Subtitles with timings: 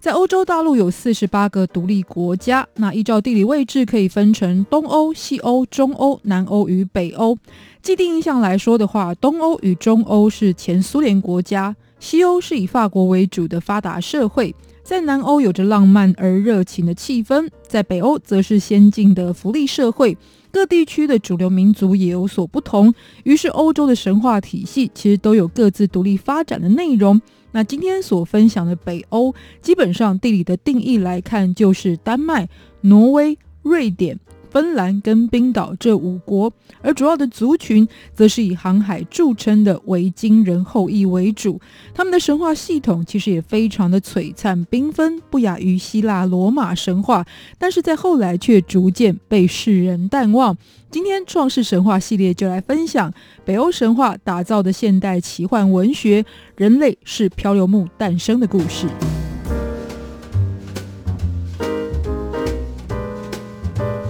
[0.00, 7.36] 在欧洲大陆有四十八个独立国家，那依照地理位置可以分成东欧、西欧、中欧、南欧与北欧。
[7.82, 20.16] 既定印象来说的话，东欧与中欧是前苏联国家，西欧是以法国为主的发达社会，在南欧有着浪漫而热情的气氛，在北欧则是先进的福利社会。
[20.50, 22.92] 各地区的主流民族也有所不同，
[23.24, 27.20] 于是欧洲的神话体系其实都有各自独立发展的内容。
[27.52, 32.48] 那今天所分享的北欧，基本上地理的定义来看，就是丹麦、
[32.82, 34.18] 挪威、瑞典。
[34.50, 41.60] 芬兰跟冰岛这五国，而主要的族群则是以航海著称的维京人后裔为主。
[41.94, 47.26] 他们的神话系统其实也非常的璀璨缤纷，不亚于希腊罗马神话，
[47.58, 50.56] 但是在后来却逐渐被世人淡忘。
[50.90, 53.12] 今天创世神话系列就来分享
[53.44, 56.24] 北欧神话打造的现代奇幻文学，
[56.56, 58.86] 人类是漂流木诞生的故事。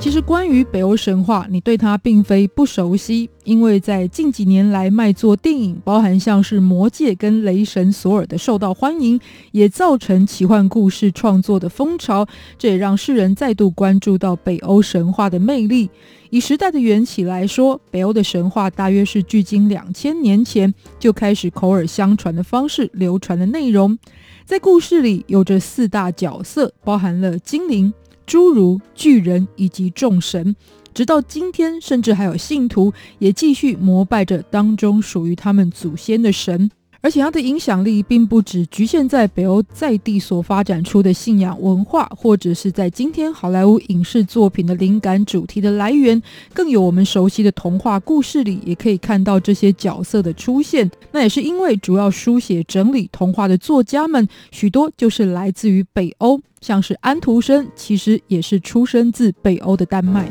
[0.09, 9.21] 其实，关于北欧神话，你对它并非不熟悉，因为在近几年来卖座电影，包含像是《魔戒》跟《雷神索尔》的受到欢迎，
[9.53, 12.27] 也造成奇幻故事创作的风潮。
[12.57, 15.91] 这也让世人再度关注到北欧神话的魅力。
[16.31, 23.99] 以时代的缘起来说，北欧的神话大约是距今两千年前就开始口耳相传的方式流传的内容。
[24.47, 27.93] 在故事里，有着四大角色，包含了精灵。
[28.29, 30.55] 诸如、巨人以及众神，
[30.93, 36.71] 直到今天，甚至还有信徒也继续膜拜着当中属于他们祖先的神。
[37.01, 46.21] 而且它的影响力并不只局限在北欧在地所发展出的信仰文化，或者是在今天好莱坞影视作品的灵感主题的来源，
[46.53, 50.91] 更有我们熟悉的童话故事里也可以看到这些角色的出现。
[51.13, 60.29] 那也是因为主要书写整理童话的作家们，许多就是来自于北欧，像是安徒生，其实也是出生自北欧的丹麦。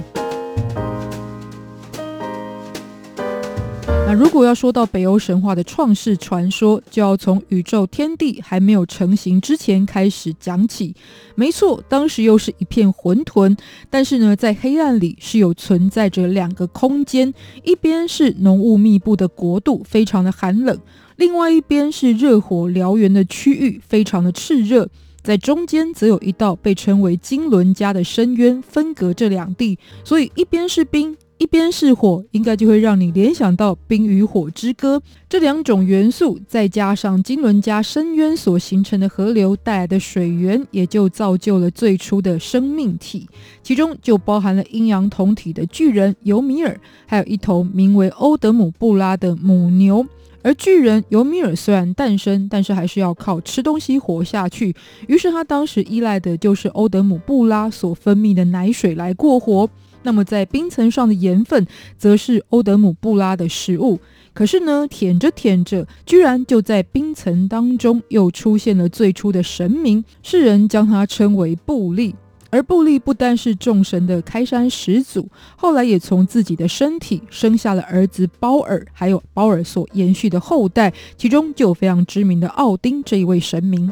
[4.10, 10.96] 那如果要说到北欧神话的创世传说，就要从宇宙天地还没有成型之前开始讲起。
[11.36, 13.58] 没错，当时又是一片混沌，
[13.90, 17.34] 但是呢，在黑暗里是有存在着两个空间，
[17.66, 20.78] 一边是浓雾密布的国度，非常的寒冷；
[21.18, 24.88] 另外一边是热火燎原的区域，非常的炽热。
[25.22, 31.18] 在中间则有一道被称为金轮家的深渊，分隔这两地，所以一边是冰。
[31.38, 34.98] 一边是火，应该就会让你联想到《冰与火之歌》
[35.30, 43.30] 这两种元素，再加上金轮加深渊所形成的河流带来的水源，也就造就了最初的生命体。
[43.62, 50.06] 其中就包含了阴阳同体的巨人尤米尔，还有一头名为欧德姆布拉的母牛。
[50.42, 54.74] 而巨人尤米尔虽然诞生，但是还是要靠吃东西活下去。
[55.08, 59.70] 于是他当时依赖的就是欧德姆布拉所分泌的奶水来过活。
[60.08, 64.00] 那么，在冰层上的盐分，则是欧德姆布拉的食物。
[64.34, 72.16] 可是呢，舔着舔着，居然就在冰层当中又出现了最初的神明，世人将他称为布利。
[72.50, 83.92] 而布利不单是众神的开山始祖，后来也从自己的身体生下了儿子包尔，还有包尔所延续的后代，其中就有非常知名的奥丁这一位神明。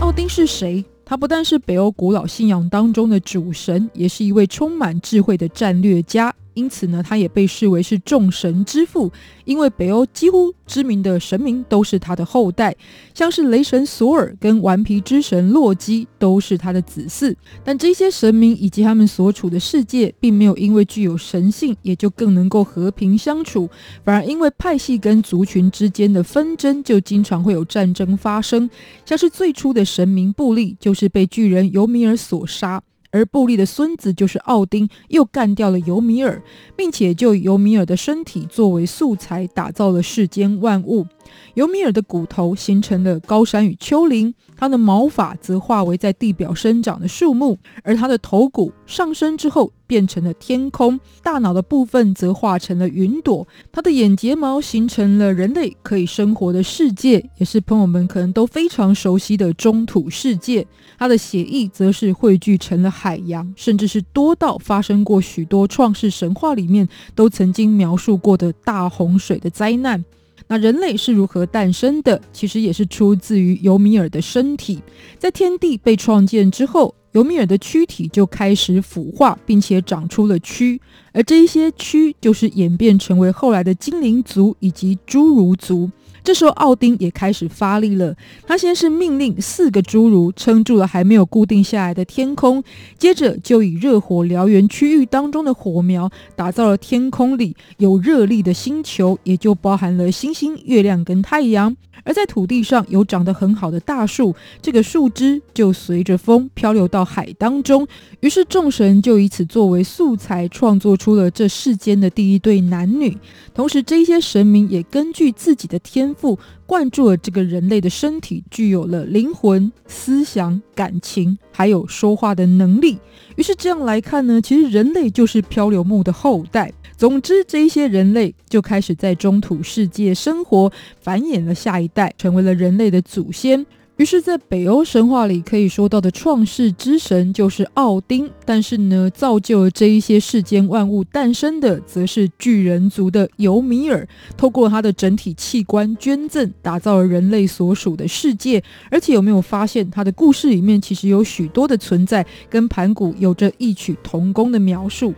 [0.00, 0.84] 奥丁是谁？
[1.10, 6.32] 他不但是北欧古老信仰当中的主神，也是一位充满智慧的战略家。
[6.54, 9.10] 因此呢，他也被视为是众神之父，
[9.44, 12.74] 因为北欧几乎知名的神明都是他的后代，
[13.14, 17.34] 像是雷神索尔跟顽皮之神洛基都是他的子嗣。
[17.64, 23.70] 但这些神明以及他们所处的世界，并没有因为具有神性，也就更能够和平相处，
[24.04, 28.68] 反而因为派系跟族群之间的纷争，就经常会有战争发生。
[29.06, 32.82] 像是最初的神明布利，就是是被巨人尤米尔所杀。
[33.10, 36.42] 而布利的孙子就是奥丁，又干掉了尤米尔，
[36.76, 41.06] 并且就尤米尔的身体作为素材，打造了世间万物。
[41.54, 53.46] 尤米尔的骨头形成了高山与丘陵，他的毛发则化为在地表生长的树木，而他的头骨上升之后变成了天空，大脑的部分则化成了云朵。
[53.70, 60.66] 他的眼睫毛形成了人类可以生活的世界，也是朋友们可能都非常熟悉的中土世界。
[60.98, 70.04] 他的血液则是汇聚成了海洋，甚至是多到发生过许多创世神话里面都曾经描述过的大洪水的灾难。
[70.48, 72.20] 那人类是如何诞生的？
[72.30, 74.82] 其实也是出自于尤米尔的身体。
[75.18, 80.78] 在天地被创建之后，尤米尔的躯体就开始腐化，并且长出了蛆，
[81.12, 85.90] 而这一些蛆就是演变成为后来的精灵族以及侏儒族。
[86.30, 88.14] 这时候，奥丁也开始发力了。
[88.46, 92.62] 他先是命令四个侏儒撑住了还没有固定下来的天空，
[92.96, 101.76] 接着就以热火燎原区域当中的火苗，打造了天空里有热力的星球，也就包含了星星、月亮跟太阳。
[102.02, 107.86] 而在土地上有长得很好的大树，这个树枝就随着风漂流到海当中。
[108.20, 113.18] 于是众神就以此作为素材，创作出了这世间的第一对男女。
[113.52, 122.98] 同时，这些神明也根据自己的天父，灌注了这个人类的身体，具有了灵魂、思想、感情，还有说话的能力。
[123.36, 126.70] 于是这样来看呢，其实人类就是漂流木的后代。
[126.96, 130.70] 总之，这一些人类就开始在中土世界生活，
[131.00, 133.64] 繁衍了下一代，成为了人类的祖先。
[134.00, 144.08] 于是，在北欧神话里可以说到的创世之神就是奥丁，但是呢，造就了这一些世间万物诞生的，则是巨人族的尤米尔，
[144.38, 148.64] 透过他的整体器官捐赠，打造了人类所属的世界。
[148.90, 155.12] 而且，有没有发现他的故事里面其实有许多的存在，跟盘古有着异曲同工的描述？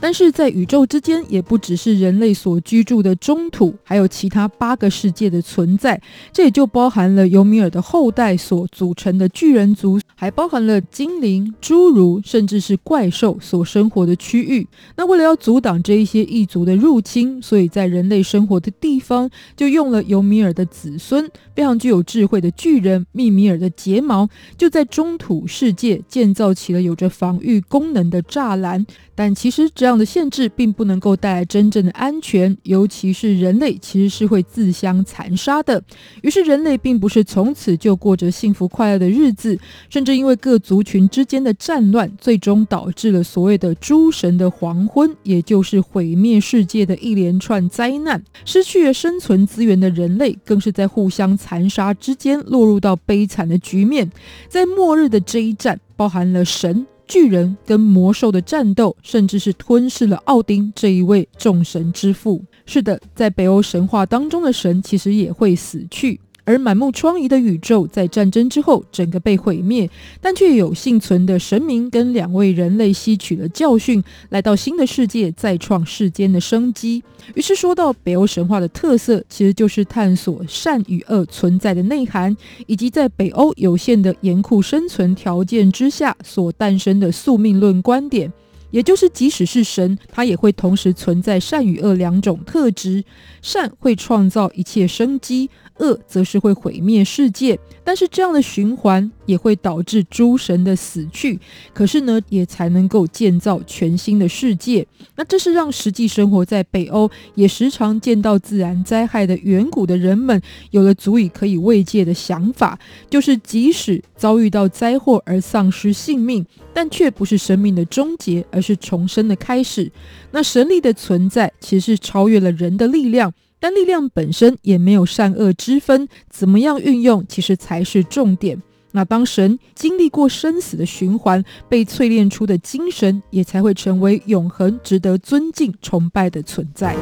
[0.00, 6.00] 但是在宇宙之间，也不只是人类所居住的中土，还有其他八个世界的存在。
[6.32, 14.66] 这也就包含了尤米尔的后代所组成的巨人族，还包含了精灵、侏儒，甚至是怪兽所生活的区域。
[14.96, 28.86] 那为了要阻挡这一些异族的入侵，所以在人类生活的地方，就用了尤米尔的子孙，非常具有智慧的巨人密米尔的睫毛，就在中土世界建造起了有着防御功能的栅栏。
[29.14, 35.82] 但其实这这样的限制并不能够带来真正的安全，尤其是人类其实是会自相残杀的。
[36.20, 39.58] 于是人类并不是从此就过着幸福快乐的日子，
[39.88, 48.22] 甚至因为各族群之间的战乱，最终导致了所谓的诸神的黄昏，也就是毁灭世界的一连串灾难。
[48.44, 54.12] 失去了生存资源的人类，更是在互相残杀之间落入到悲惨的局面。
[54.50, 56.86] 在末日的这一战，包含了神。
[57.08, 62.44] 巨人跟魔兽的战斗，甚至是吞噬了奥丁这一位众神之父。
[62.66, 66.20] 是的，在北欧神话当中的神，其实也会死去。
[66.48, 77.02] 而满目疮痍的宇宙在战争之后整个被毁灭，但却有幸存的神明跟两位人类吸取了教训，来到新的世界再创世间的生机。
[77.34, 82.34] 于是说到北欧神话的特色，其实就是探索善与恶存在的内涵，
[82.66, 88.32] 以及在北欧有限的严酷生存条件之下所诞生的宿命论观点。
[88.70, 93.04] 也就是，即使是神，他也会同时存在善与恶两种特质。
[93.40, 95.48] 善会创造一切生机，
[95.78, 97.58] 恶则是会毁灭世界。
[97.84, 101.38] 但是这样的循环也会导致诸神的死去，
[101.72, 104.86] 可是呢，也才能够建造全新的世界。
[105.14, 110.42] 那这是让实际生活在北欧，也时常见到自然灾害的远古的人们，
[110.72, 112.78] 有了足以可以慰藉的想法，
[113.08, 119.90] 就是即使遭遇到灾祸而丧失性命，但却不是生命的终结，而是重生的开始。
[120.32, 123.32] 那神力的存在，其实是超越了人的力量。
[123.60, 128.60] 但力量本身也没有善恶之分，怎么样运用，其实才是重点。
[128.92, 136.96] 那当神经历过生死的循环，被淬炼出的精神，也才会成为永恒、值得尊敬、崇拜的存在。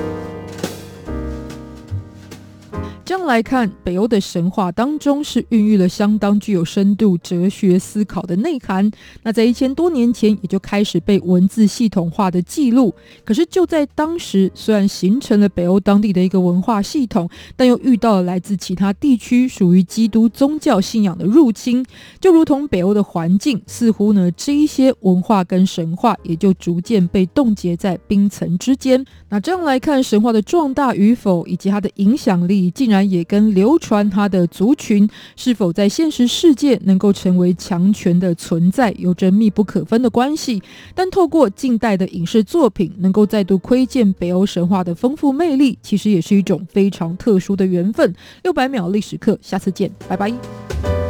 [3.07, 8.91] 这样来看，北欧的神话当中是孕育了相当具有深度哲学思考的内涵。
[9.23, 12.93] 那在一千多年前，也就开始被文字系统化的记录。
[13.25, 21.87] 可是就在当时，虽然形成了北欧当地的一个文化系统，但又遇到了来自其他地区属于基督宗教信仰的入侵。
[22.21, 29.05] 就如同北欧的环境，似乎呢这一些文化跟神话也就逐渐被冻结在冰层之间。
[29.29, 32.96] 那这样来看，神话的壮大与否以及它的影响力，竟然。
[33.03, 40.62] 也跟流传他的族群是否在现实世界能够成为强权的存在有着密不可分的关系。
[40.95, 48.15] 但透过近代的影视作品，能够再度窥见北欧神话的丰富魅力，其实也是一种非常特殊的缘分。
[48.43, 51.06] 六百秒历史课，下次见，拜拜。